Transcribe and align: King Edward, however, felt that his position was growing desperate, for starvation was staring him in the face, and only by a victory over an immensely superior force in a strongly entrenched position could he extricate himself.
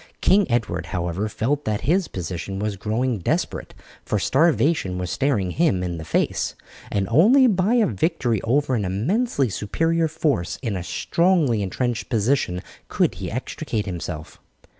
King 0.19 0.49
Edward, 0.49 0.87
however, 0.87 1.29
felt 1.29 1.63
that 1.65 1.81
his 1.81 2.07
position 2.07 2.57
was 2.57 2.75
growing 2.75 3.19
desperate, 3.19 3.75
for 4.03 4.17
starvation 4.17 4.97
was 4.97 5.11
staring 5.11 5.51
him 5.51 5.83
in 5.83 5.99
the 5.99 6.03
face, 6.03 6.55
and 6.91 7.07
only 7.09 7.45
by 7.45 7.75
a 7.75 7.85
victory 7.85 8.41
over 8.41 8.73
an 8.73 8.83
immensely 8.83 9.47
superior 9.47 10.07
force 10.07 10.57
in 10.63 10.75
a 10.75 10.81
strongly 10.81 11.61
entrenched 11.61 12.09
position 12.09 12.63
could 12.87 13.13
he 13.21 13.29
extricate 13.29 13.85
himself. 13.85 14.41